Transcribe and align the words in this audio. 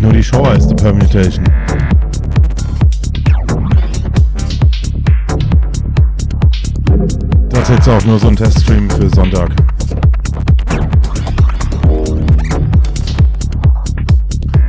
Nur 0.00 0.12
die 0.12 0.22
Show 0.22 0.46
heißt 0.46 0.70
die 0.70 0.74
Permutation. 0.74 1.44
Das 7.48 7.62
ist 7.62 7.70
jetzt 7.70 7.88
auch 7.88 8.04
nur 8.04 8.18
so 8.18 8.28
ein 8.28 8.36
Teststream 8.36 8.88
für 8.88 9.08
Sonntag. 9.08 9.50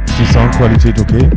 Ist 0.05 0.19
die 0.19 0.33
Soundqualität 0.33 0.99
okay? 0.99 1.29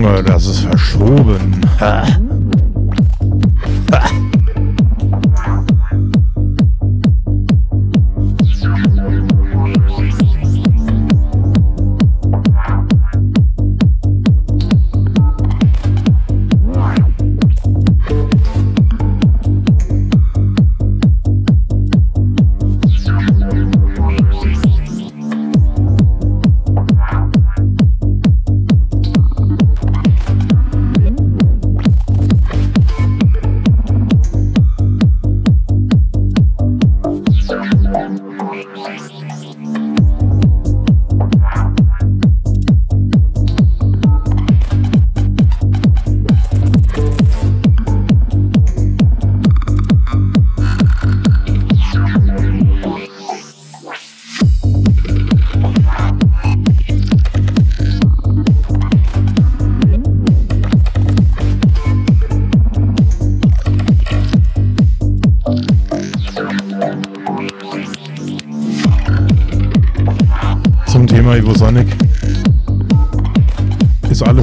Junge, 0.00 0.22
das 0.22 0.46
ist 0.46 0.60
verschoben. 0.60 1.39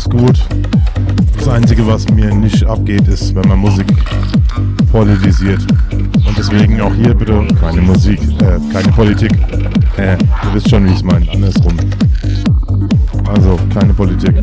Gut. 0.10 0.48
Das 1.38 1.48
Einzige, 1.48 1.86
was 1.88 2.08
mir 2.10 2.34
nicht 2.34 2.63
abgeht, 2.65 3.08
ist, 3.08 3.34
wenn 3.36 3.48
man 3.48 3.60
Musik 3.60 3.88
politisiert. 4.91 5.62
Und 5.91 6.38
deswegen 6.38 6.82
auch 6.82 6.93
hier 6.93 7.13
bitte 7.13 7.46
keine 7.60 7.82
Musik, 7.82 8.20
äh, 8.41 8.60
keine 8.74 8.91
Politik. 8.93 9.32
Äh, 9.98 10.13
ihr 10.13 10.54
wisst 10.54 10.70
schon, 10.70 10.86
wie 10.86 10.89
ich 10.89 10.98
es 10.98 11.04
meine. 11.04 11.30
Andersrum. 11.32 11.78
Also, 13.28 13.58
keine 13.74 13.93
Politik. 13.93 14.36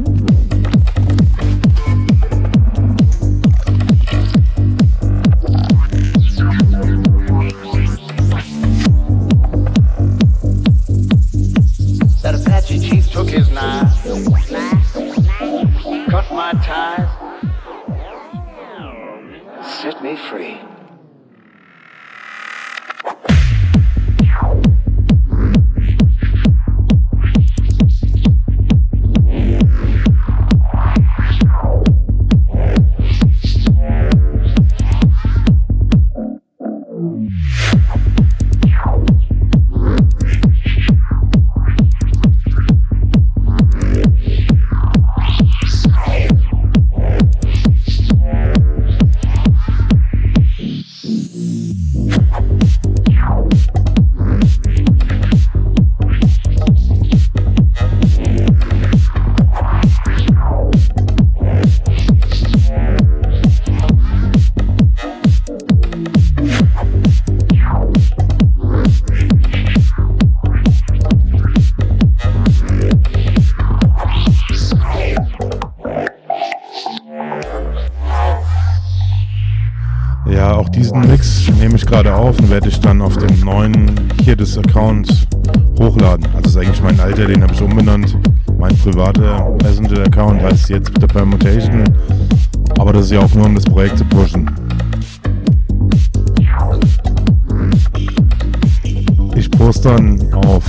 Des 84.36 84.58
Account 84.58 85.26
hochladen. 85.78 86.26
Also 86.34 86.48
ist 86.48 86.66
eigentlich 86.66 86.82
mein 86.82 86.98
alter, 87.00 87.26
den 87.26 87.42
habe 87.42 87.52
ich 87.52 87.62
umbenannt. 87.62 88.16
Mein 88.58 88.76
privater 88.78 89.56
Messenger-Account 89.62 90.42
heißt 90.42 90.70
jetzt 90.70 90.92
The 91.00 91.06
Permutation. 91.06 91.84
Aber 92.78 92.92
das 92.92 93.06
ist 93.06 93.12
ja 93.12 93.20
auch 93.20 93.34
nur, 93.34 93.46
um 93.46 93.54
das 93.54 93.64
Projekt 93.64 93.98
zu 93.98 94.04
pushen. 94.04 94.50
Ich 99.36 99.50
poste 99.50 99.88
dann 99.88 100.34
auf 100.46 100.64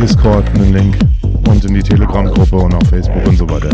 Discord 0.00 0.48
einen 0.54 0.72
Link 0.72 0.96
und 1.48 1.64
in 1.64 1.74
die 1.74 1.82
Telegram-Gruppe 1.82 2.56
und 2.56 2.74
auf 2.74 2.88
Facebook 2.88 3.26
und 3.26 3.36
so 3.36 3.48
weiter. 3.50 3.70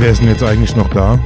Wer 0.00 0.10
ist 0.10 0.20
denn 0.20 0.28
jetzt 0.28 0.44
eigentlich 0.44 0.76
noch 0.76 0.88
da? 0.90 1.18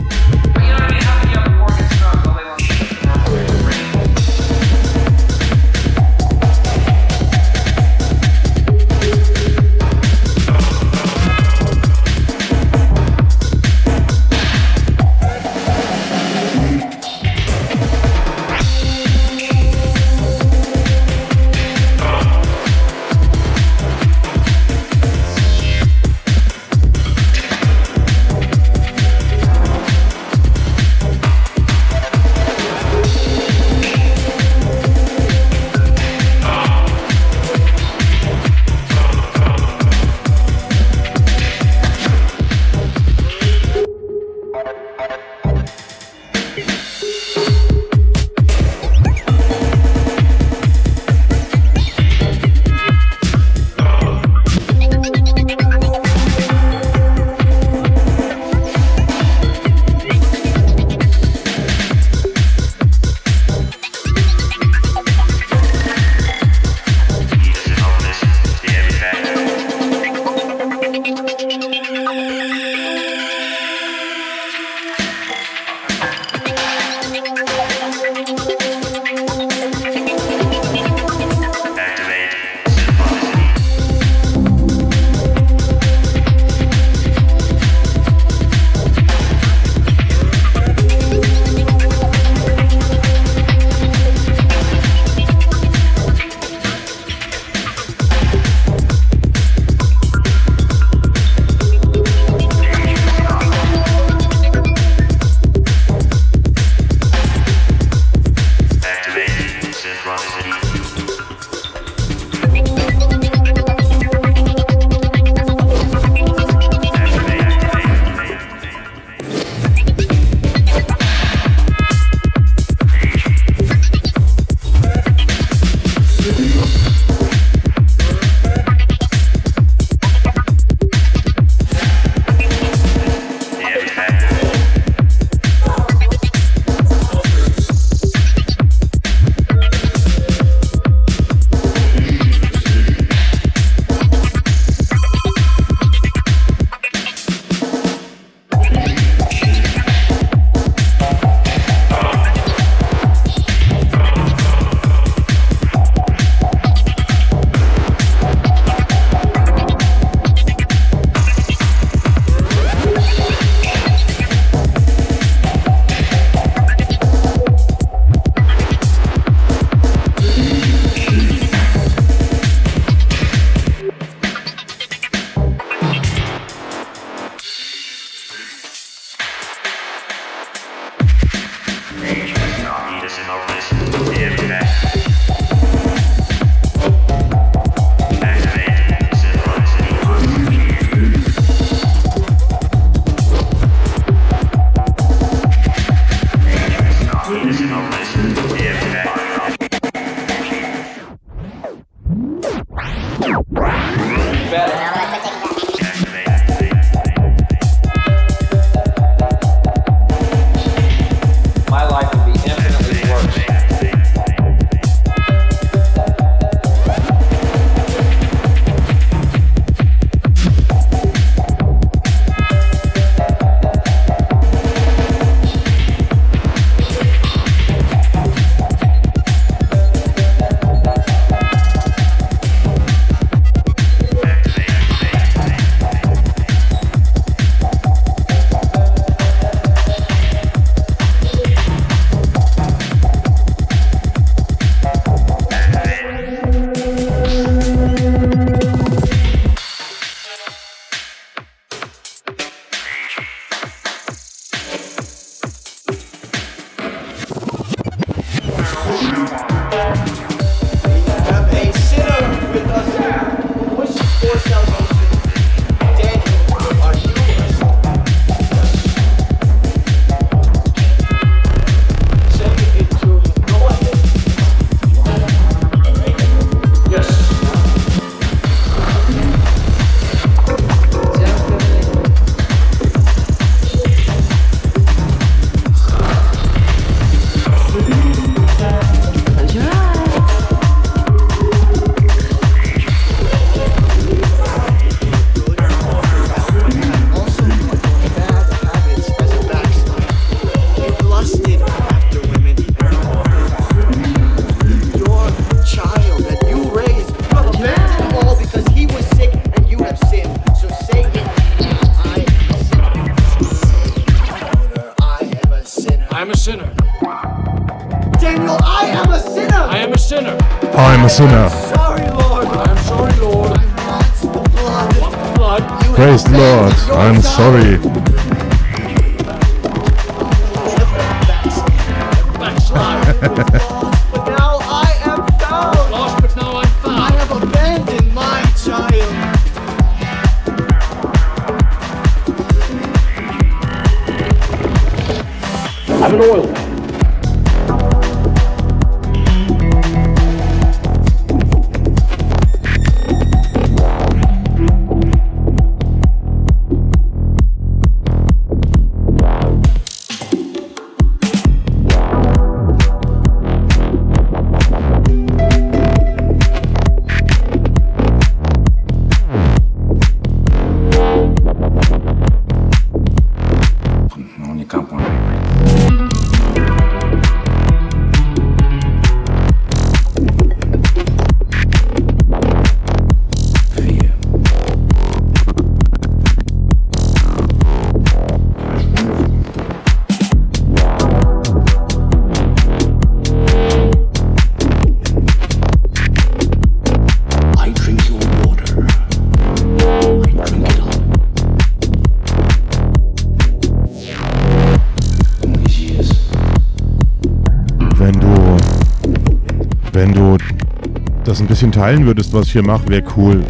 bisschen 411.63 411.81
teilen 411.81 412.07
würdest, 412.07 412.33
was 412.33 412.47
ich 412.47 412.53
hier 412.53 412.65
mache, 412.65 412.89
wäre 412.89 413.05
cool. 413.17 413.45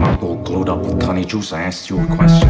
Marco 0.00 0.34
glowed 0.42 0.68
up 0.68 0.84
with 0.84 0.98
Connie 0.98 1.24
Juice. 1.24 1.52
I 1.52 1.66
asked 1.66 1.88
you 1.88 2.00
a 2.00 2.16
question. 2.16 2.48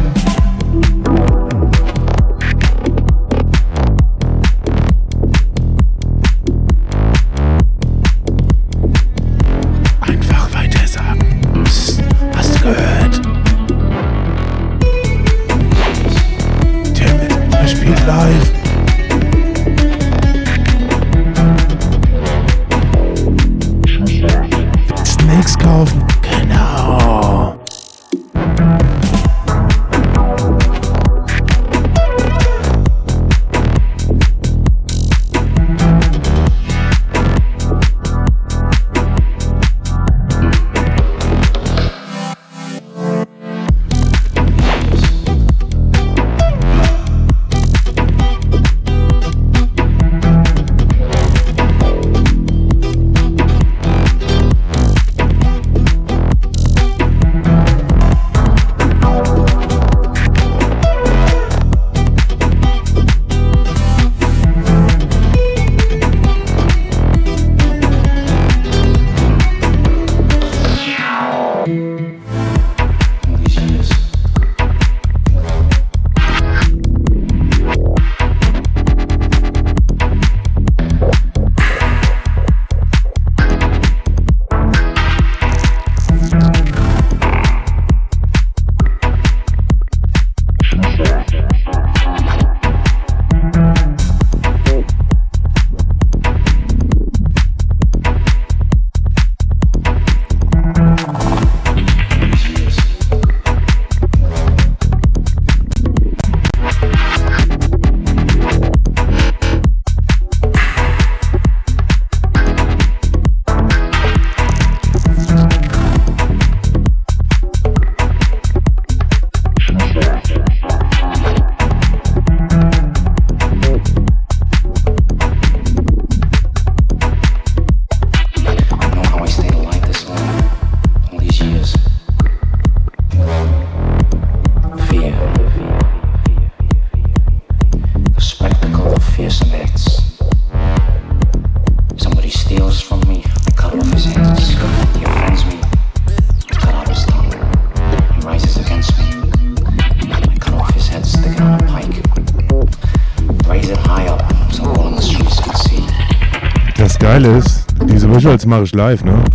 Visuals 158.21 158.45
mache 158.45 158.65
ich 158.65 158.75
live, 158.75 159.03
ne? 159.03 159.30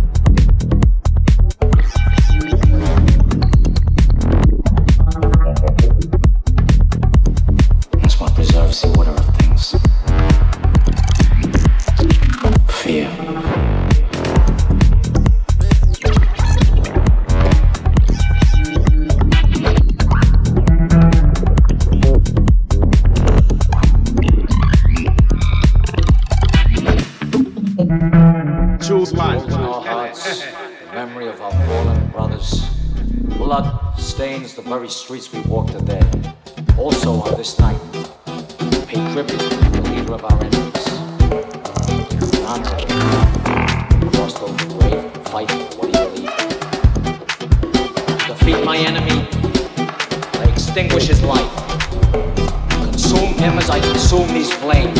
him 53.47 53.57
as 53.57 53.69
I 53.69 53.79
consume 53.79 54.27
these 54.29 54.51
flames. 54.51 54.97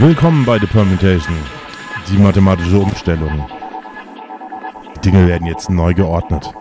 Willkommen 0.00 0.46
bei 0.46 0.58
The 0.58 0.66
Permutation, 0.66 1.36
die 2.08 2.16
mathematische 2.16 2.78
Umstellung. 2.78 3.46
Die 4.96 5.00
Dinge 5.10 5.26
werden 5.26 5.46
jetzt 5.46 5.68
neu 5.68 5.92
geordnet. 5.92 6.54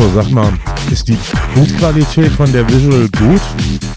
Yamamoto, 0.00 0.10
sag 0.14 0.30
mal, 0.30 0.52
ist 0.90 1.08
die 1.08 1.18
Bildqualität 1.54 2.32
von 2.32 2.50
der 2.52 2.66
Visual 2.68 3.08
gut? 3.18 3.89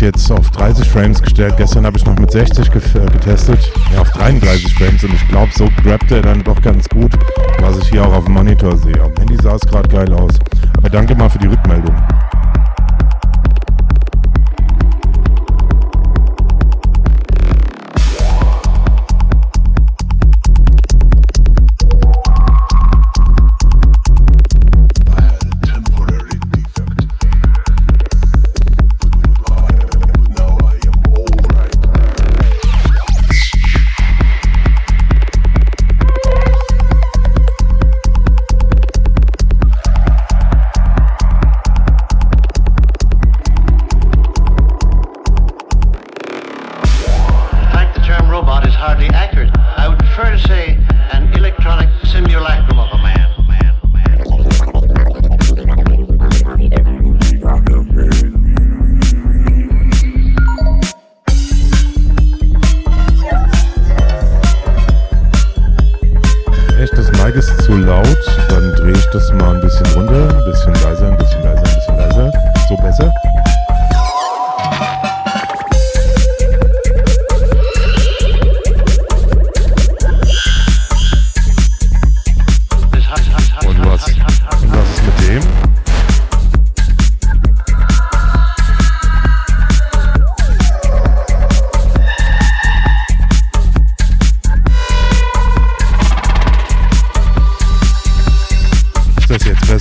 Jetzt 0.00 0.30
auf 0.30 0.50
30 0.50 0.88
Frames 0.88 1.20
gestellt. 1.20 1.54
Gestern 1.56 1.86
habe 1.86 1.96
ich 1.96 2.04
noch 2.04 2.16
mit 2.18 2.30
60 2.30 2.70
ge 2.70 2.80
äh, 2.94 3.06
getestet. 3.06 3.58
Ja, 3.92 4.00
auf 4.00 4.10
33 4.10 4.74
Frames 4.74 5.04
und 5.04 5.14
ich 5.14 5.28
glaube, 5.28 5.50
so 5.54 5.68
grabt 5.82 6.10
er 6.10 6.22
dann 6.22 6.42
doch 6.44 6.60
ganz 6.62 6.88
gut, 6.88 7.12
was 7.60 7.78
ich 7.78 7.88
hier 7.88 8.06
auch 8.06 8.12
auf 8.12 8.24
dem 8.24 8.34
Monitor 8.34 8.76
sehe. 8.76 9.00
Am 9.00 9.12
Handy 9.18 9.36
sah 9.42 9.54
es 9.54 9.62
gerade 9.62 9.88
geil 9.88 10.12
aus. 10.14 10.34
Aber 10.76 10.88
danke 10.88 11.14
mal 11.14 11.28
für 11.28 11.38
die 11.38 11.48
Rückmeldung. 11.48 11.94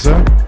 да? 0.08 0.47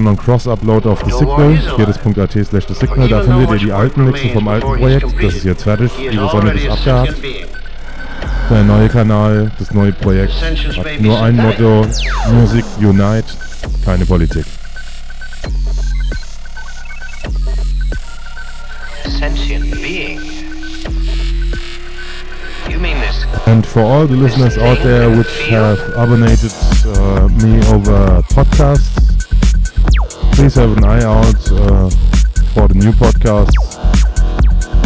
Noch 0.00 0.12
ein 0.12 0.16
Cross-Upload 0.16 0.88
auf 0.88 1.02
The 1.04 1.12
Signal, 1.12 1.58
hirdes.at 1.76 2.46
slash 2.46 2.66
The 2.66 2.74
Signal. 2.74 3.08
Da 3.08 3.22
findet 3.22 3.50
ihr 3.50 3.58
die 3.58 3.72
alten 3.72 4.04
Mixe 4.04 4.28
vom 4.30 4.48
alten 4.48 4.66
Projekt. 4.66 5.06
Das 5.20 5.34
ist 5.34 5.44
jetzt 5.44 5.62
fertig. 5.64 5.90
Die 5.98 6.16
Sonne 6.16 6.52
ist 6.52 6.70
abgehakt. 6.70 7.14
Der 8.50 8.64
neue 8.64 8.88
Kanal, 8.88 9.50
das 9.58 9.72
neue 9.72 9.92
Projekt 9.92 10.34
hat 10.42 11.00
nur 11.00 11.20
ein 11.22 11.36
Motto: 11.36 11.86
Music 12.30 12.64
Unite, 12.78 13.24
keine 13.84 14.04
Politik. 14.04 14.44
And 23.46 23.66
for 23.66 23.80
all 23.80 24.06
the 24.06 24.16
listeners 24.16 24.56
out 24.56 24.78
there 24.82 25.10
which 25.10 25.48
have 25.50 25.78
abonated 25.96 26.52
uh, 26.96 27.28
me 27.42 27.58
over 27.68 28.22
podcasts, 28.30 28.91
please 30.42 30.56
have 30.56 30.76
an 30.76 30.82
eye 30.82 31.04
out 31.04 31.52
uh, 31.52 31.88
for 32.52 32.66
the 32.66 32.74
new 32.74 32.90
podcasts, 32.98 33.54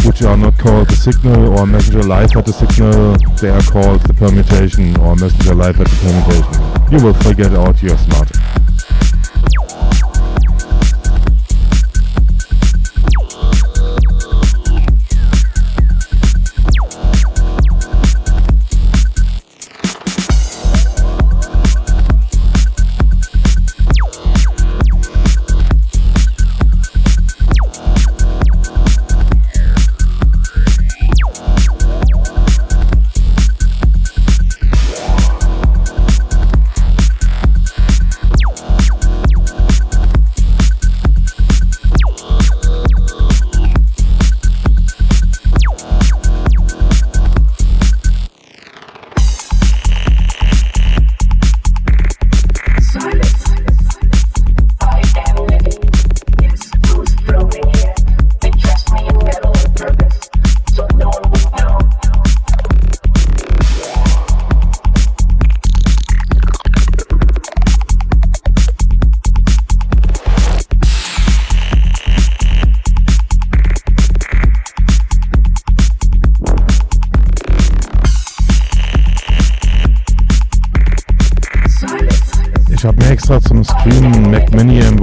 which 0.05 0.21
are 0.21 0.37
not 0.37 0.55
called 0.59 0.87
The 0.87 0.95
Signal 0.95 1.57
or 1.57 1.65
Messenger 1.65 2.03
Live 2.03 2.35
at 2.35 2.45
The 2.45 2.53
Signal. 2.53 3.17
They 3.41 3.49
are 3.49 3.63
called 3.63 4.01
The 4.01 4.13
Permutation 4.13 4.95
or 4.97 5.15
Messenger 5.15 5.55
Live 5.55 5.81
at 5.81 5.87
The 5.87 5.95
Permutation. 6.05 6.93
You 6.93 7.03
will 7.03 7.15
figure 7.25 7.47
it 7.47 7.53
out, 7.53 7.81
you're 7.81 7.97
smart. 7.97 8.36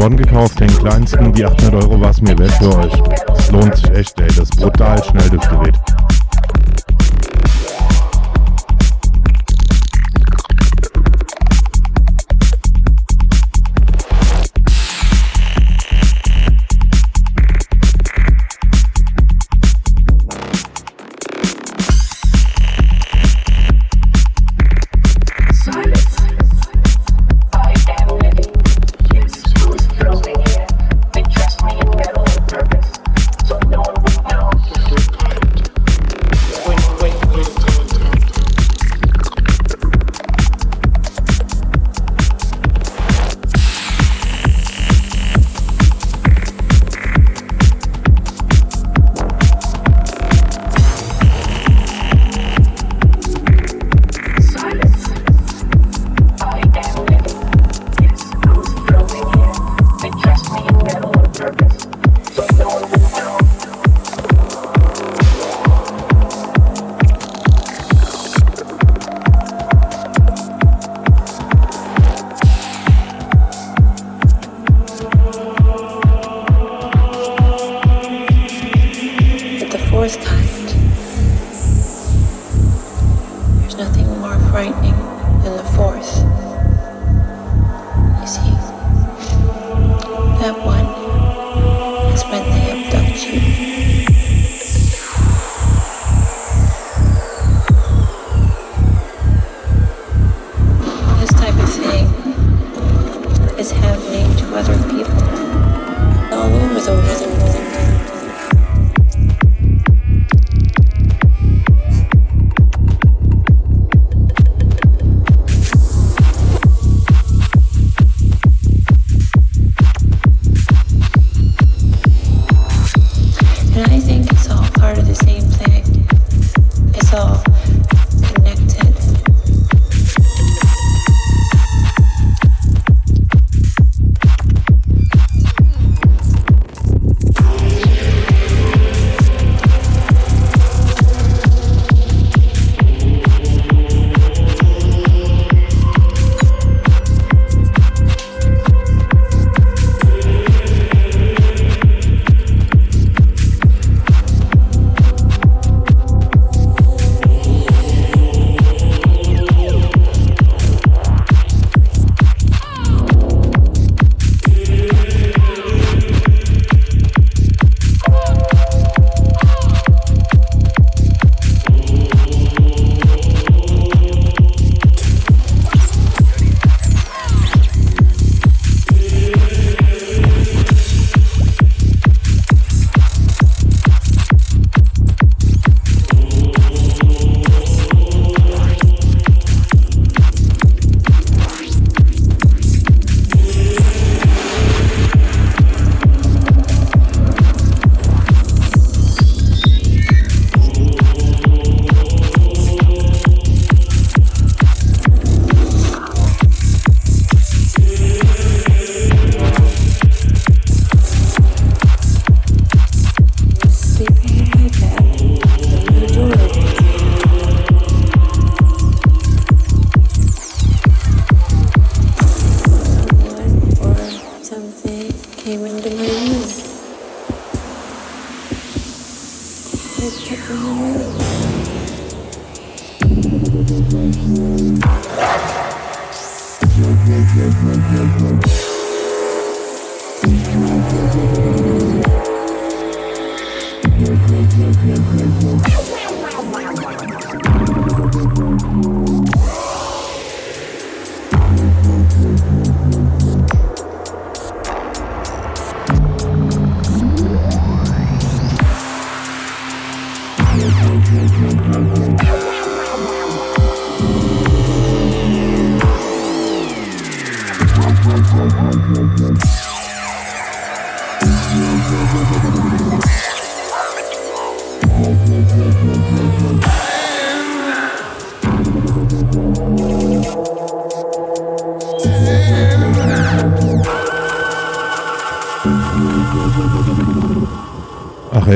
M1 0.04 0.16
gekauft, 0.16 0.60
den 0.60 0.68
kleinsten. 0.78 1.32
Die 1.32 1.46
800 1.46 1.82
Euro 1.82 1.98
war 1.98 2.10
es 2.10 2.20
mir 2.20 2.38
wert 2.38 2.52
für 2.52 2.76
euch. 2.76 2.92
Es 3.38 3.50
lohnt 3.50 3.74
sich 3.74 3.90
echt, 3.90 4.20
ey. 4.20 4.26
Das 4.26 4.38
ist 4.38 4.60
brutal 4.60 5.02
schnell, 5.02 5.30
das 5.30 5.48
Gerät. 5.48 5.74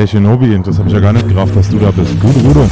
Shinobi, 0.09 0.59
das 0.65 0.79
habe 0.79 0.89
ich 0.89 0.95
ja 0.95 1.01
gar 1.01 1.13
nicht 1.13 1.29
gerafft, 1.29 1.55
dass 1.55 1.69
du 1.69 1.79
da 1.79 1.91
bist. 1.91 2.19
Gute 2.19 2.41
Rudo. 2.41 2.69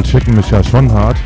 Casual 0.00 0.06
schicken 0.06 0.34
mich 0.34 0.50
ja 0.50 0.64
schon 0.64 0.90
hart. 0.92 1.19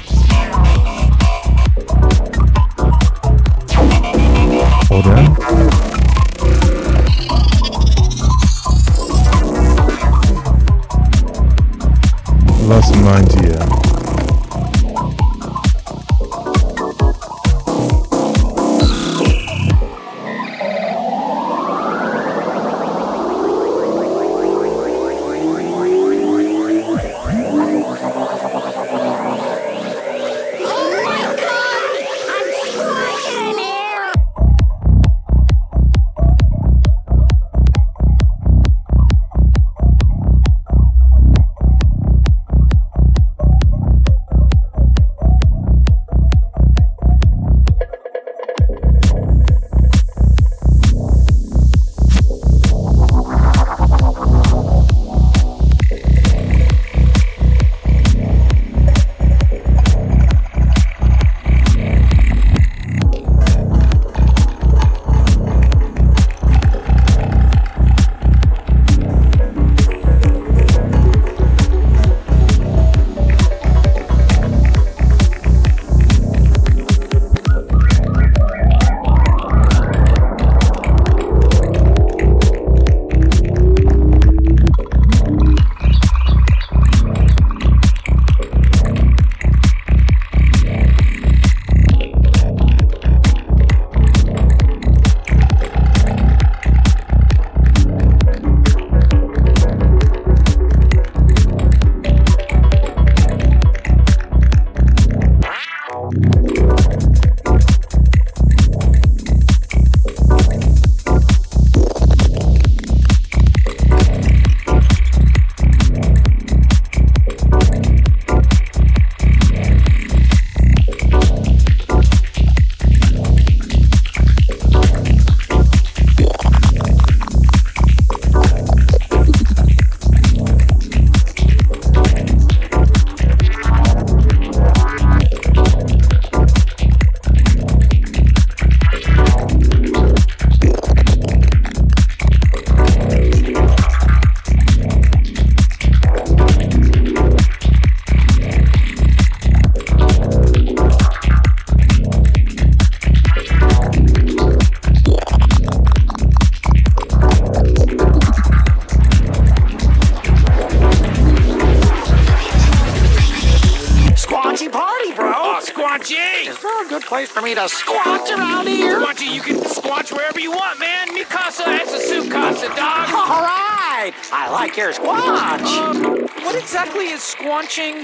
launching 177.55 178.04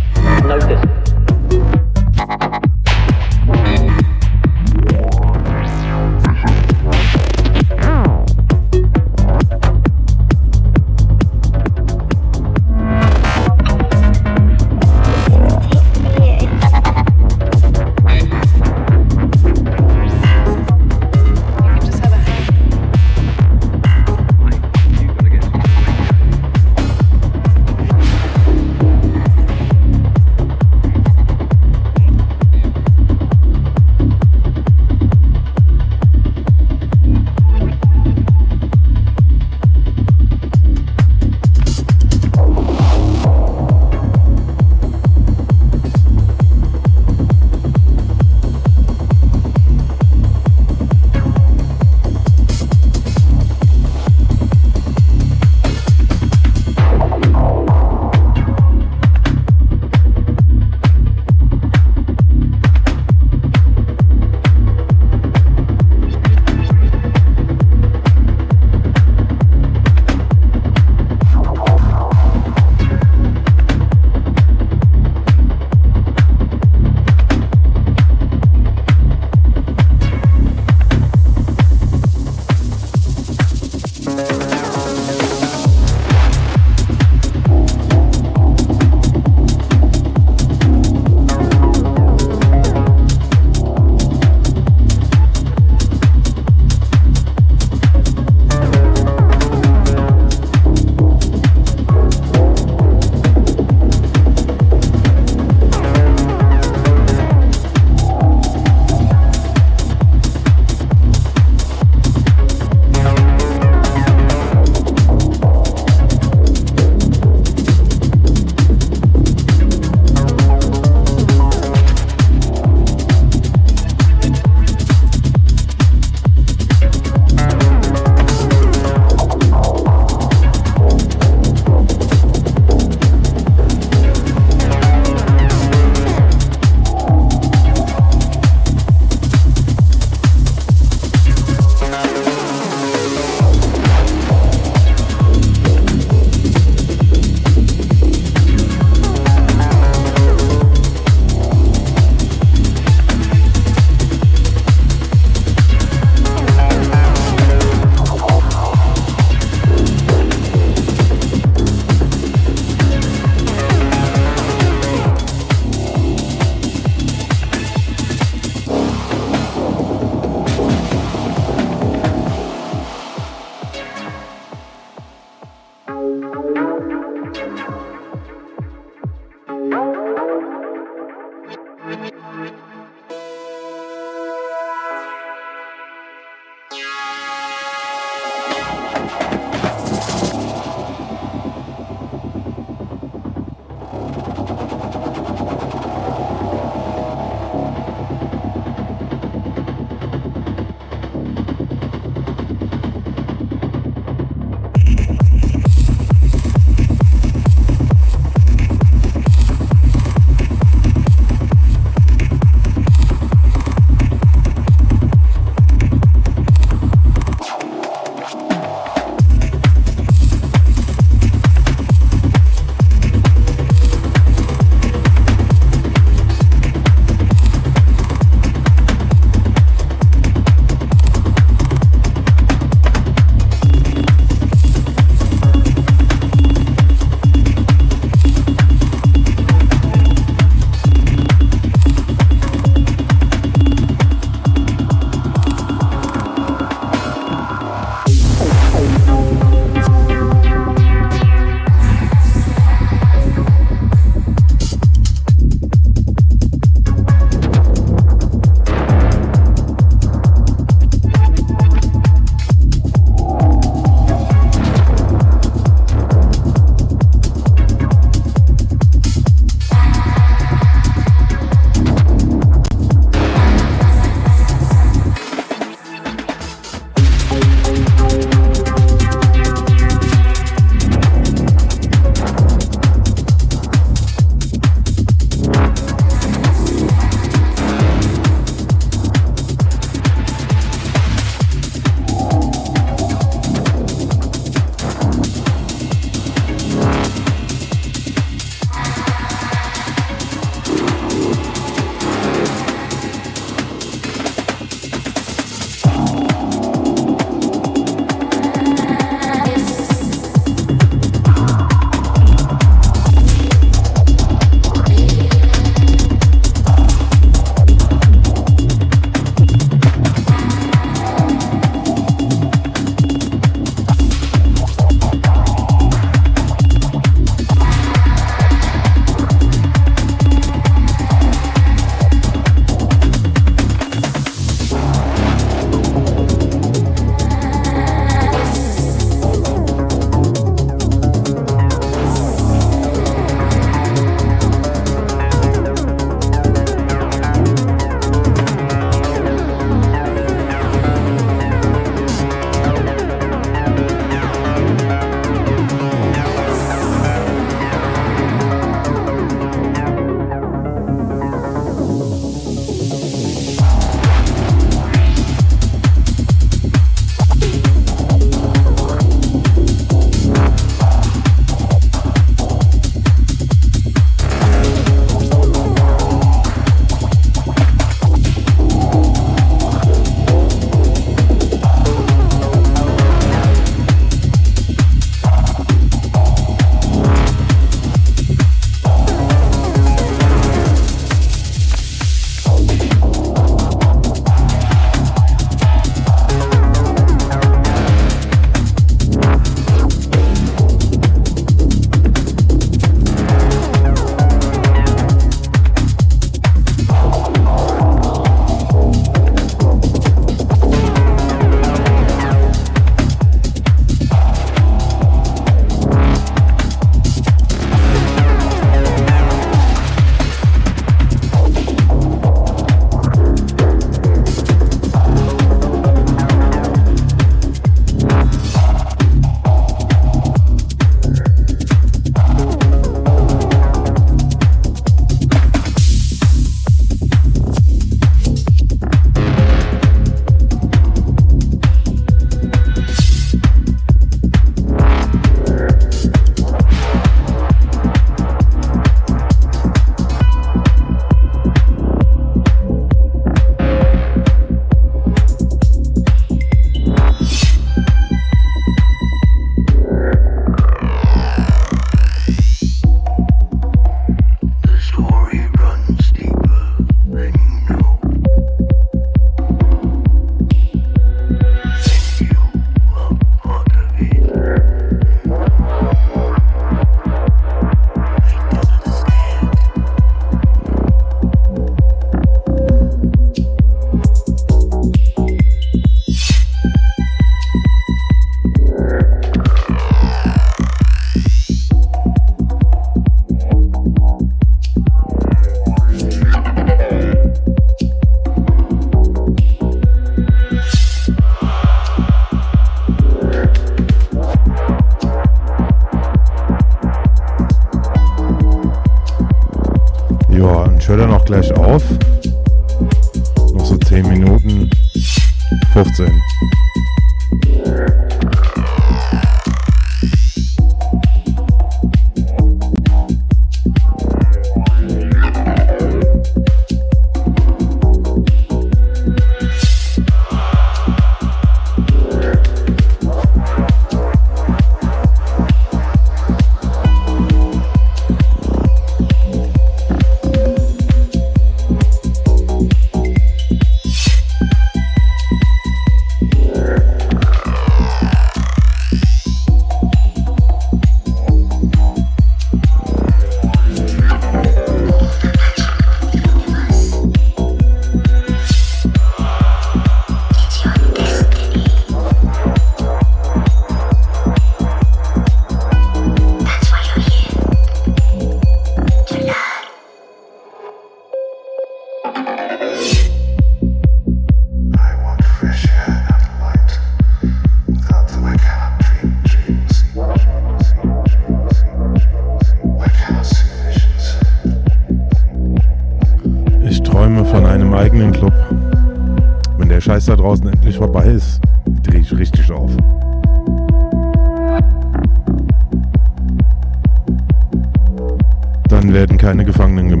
keine 599.31 599.45
Gefangenen 599.45 599.87
gemacht. 599.87 600.00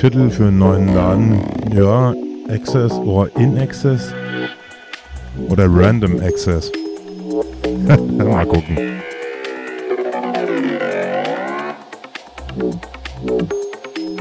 Titel 0.00 0.30
für 0.30 0.44
einen 0.44 0.56
neuen 0.56 0.94
Laden. 0.94 1.42
Ja, 1.74 2.14
Access 2.48 2.90
oder 2.94 3.28
In 3.36 3.58
Access. 3.58 4.14
Oder 5.50 5.66
Random 5.68 6.18
Access. 6.22 6.72
Mal 8.16 8.46
gucken. 8.46 8.78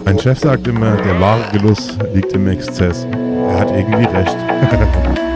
Mein 0.04 0.20
Chef 0.20 0.40
sagt 0.40 0.68
immer, 0.68 0.98
der 0.98 1.18
wahre 1.22 1.50
Genuss 1.54 1.98
liegt 2.14 2.34
im 2.34 2.50
Exzess. 2.50 3.08
Er 3.48 3.60
hat 3.60 3.72
irgendwie 3.72 4.04
recht. 4.04 5.20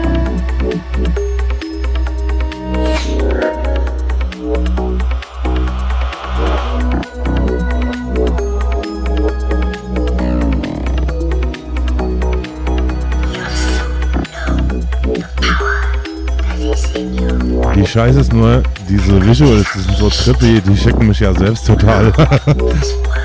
Scheiße 17.94 18.22
ist 18.22 18.32
nur, 18.32 18.60
diese 18.88 19.24
Visuals, 19.24 19.68
die 19.72 19.78
sind 19.78 19.96
so 19.96 20.10
trippy, 20.10 20.60
die 20.60 20.76
schicken 20.76 21.06
mich 21.06 21.20
ja 21.20 21.32
selbst 21.32 21.64
total. 21.64 22.12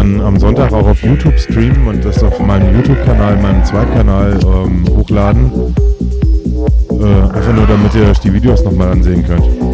dann 0.00 0.20
am 0.22 0.38
Sonntag 0.38 0.72
auch 0.72 0.86
auf 0.86 1.02
YouTube 1.02 1.38
streamen 1.38 1.86
und 1.86 2.04
das 2.04 2.22
auf 2.22 2.40
meinem 2.40 2.74
YouTube-Kanal, 2.74 3.36
meinem 3.36 3.62
Zweitkanal 3.64 4.38
ähm, 4.42 4.84
hochladen. 4.88 5.52
Äh, 6.90 7.36
einfach 7.36 7.52
nur, 7.52 7.66
damit 7.66 7.94
ihr 7.94 8.08
euch 8.08 8.18
die 8.20 8.32
Videos 8.32 8.64
nochmal 8.64 8.92
ansehen 8.92 9.22
könnt. 9.22 9.69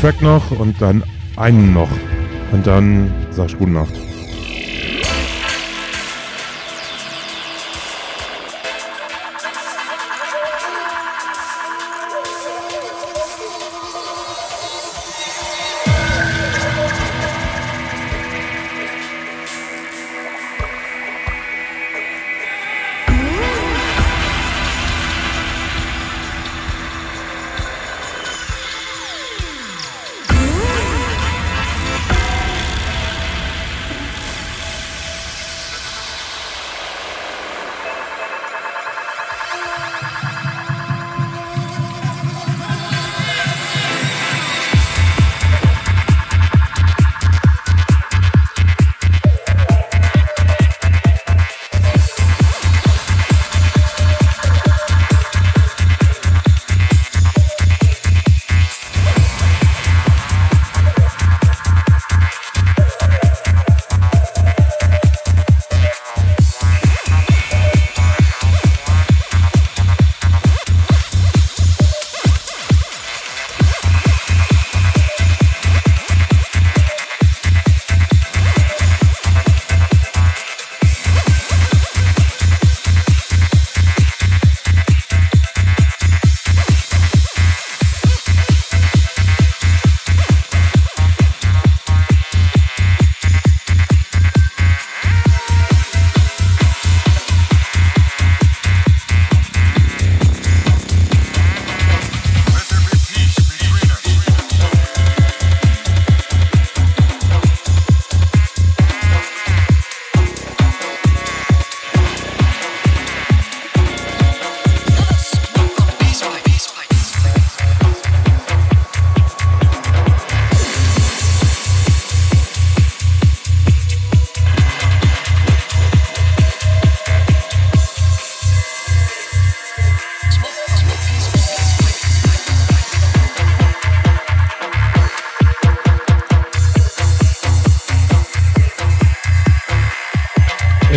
Track 0.00 0.22
noch 0.22 0.52
und 0.52 0.80
dann 0.80 1.02
einen 1.36 1.74
noch. 1.74 1.90
Und 2.52 2.64
dann 2.66 3.12
sag 3.30 3.48
ich 3.48 3.58
gute 3.58 3.72
Nacht. 3.72 4.07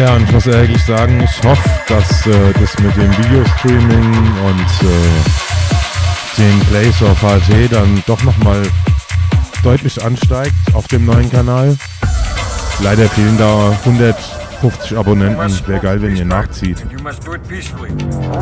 Ja, 0.02 0.16
und 0.16 0.24
ich 0.24 0.32
muss 0.32 0.48
ehrlich 0.48 0.84
sagen, 0.84 1.22
ich 1.24 1.48
hoffe, 1.48 1.70
dass 1.88 2.26
äh, 2.26 2.32
das 2.60 2.76
mit 2.80 2.96
dem 2.96 3.12
Videostreaming 3.20 4.14
und 4.48 4.90
äh, 4.90 6.40
dem 6.40 6.60
Place 6.62 7.04
of 7.04 7.22
HT 7.22 7.72
dann 7.72 8.02
doch 8.08 8.24
nochmal 8.24 8.64
deutlich 9.62 10.04
ansteigt 10.04 10.56
auf 10.74 10.88
dem 10.88 11.06
neuen 11.06 11.30
Kanal. 11.30 11.78
Leider 12.80 13.08
fehlen 13.10 13.38
da 13.38 13.78
150 13.86 14.98
Abonnenten. 14.98 15.68
Wäre 15.68 15.80
geil, 15.80 16.02
wenn 16.02 16.16
ihr 16.16 16.26
nachzieht. 16.26 16.84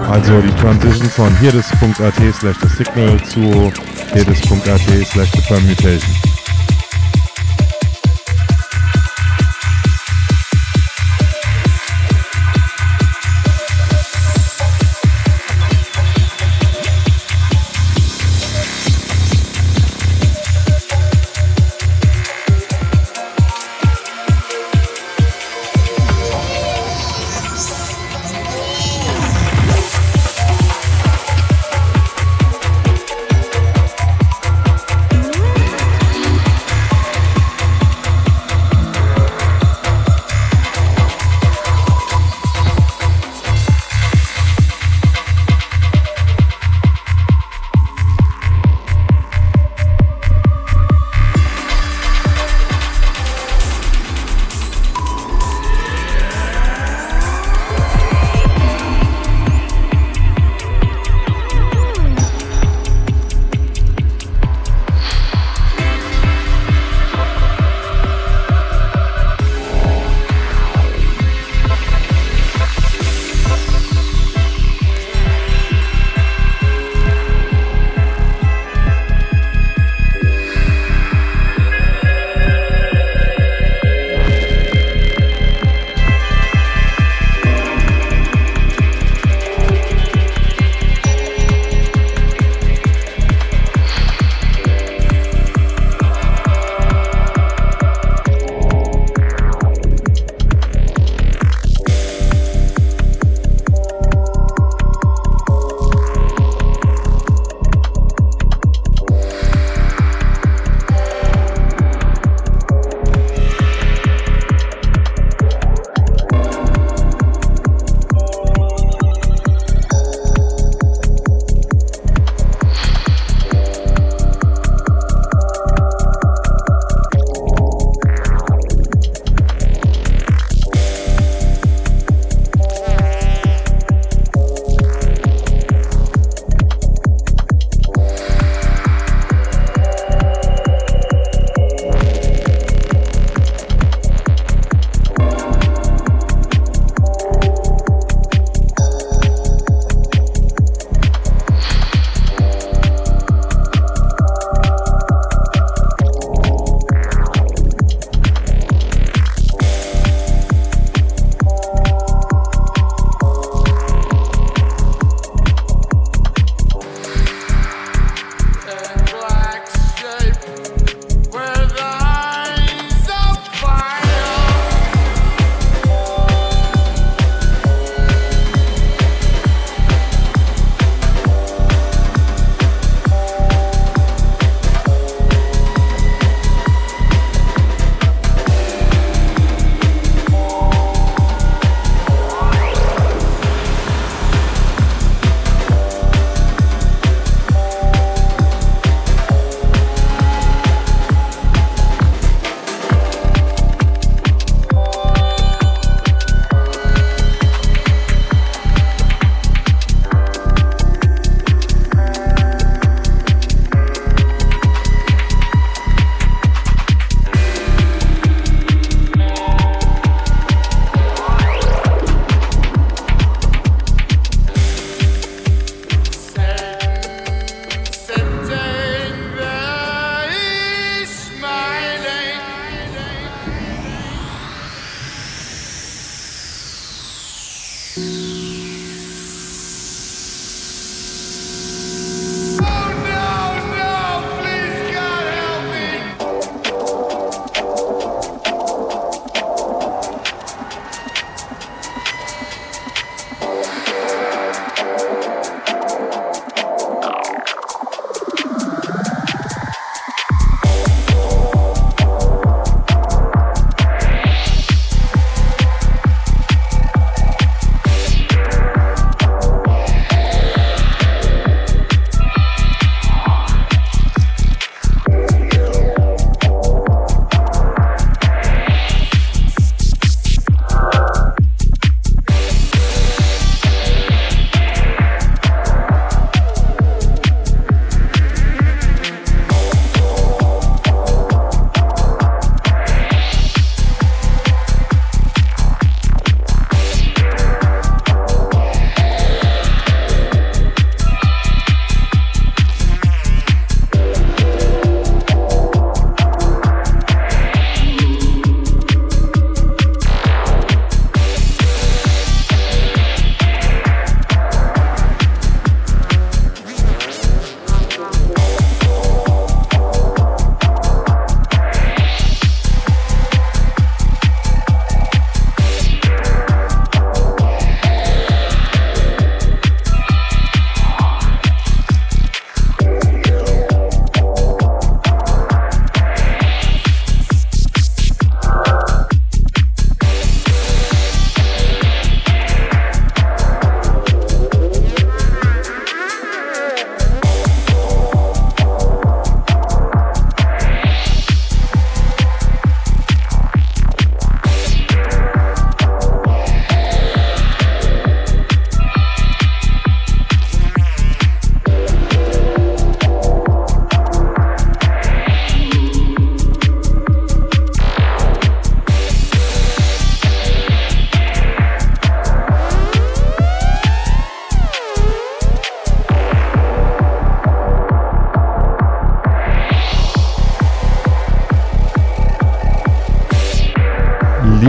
Also 0.10 0.40
die 0.40 0.62
Transition 0.62 1.10
von 1.10 1.38
hierdis.at 1.40 2.36
slash 2.40 2.56
the 2.62 2.70
signal 2.70 3.22
zu 3.26 3.74
hierdis.at 4.14 5.06
slash 5.06 5.32
the 5.34 5.42
permutation. 5.42 6.29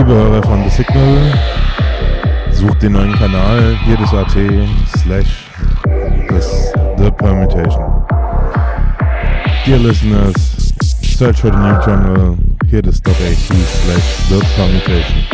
Liebe 0.01 0.15
Hörer 0.15 0.41
von 0.41 0.63
The 0.63 0.69
Signal, 0.69 1.31
sucht 2.51 2.81
den 2.81 2.93
neuen 2.93 3.13
Kanal, 3.13 3.77
hier 3.85 3.97
das 3.97 4.11
AT 4.13 4.35
slash 4.97 5.45
The 6.97 7.11
Permutation. 7.11 7.83
Dear 9.63 9.77
listeners, 9.77 10.73
search 11.03 11.41
for 11.41 11.51
the 11.51 11.57
new 11.57 11.79
channel, 11.83 12.35
here 12.67 12.81
slash 12.91 14.29
The 14.29 14.39
Permutation. 14.55 15.30